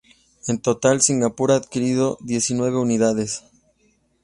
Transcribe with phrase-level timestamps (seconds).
[0.47, 3.43] En total, Singapur ha adquirido diecinueve unidades.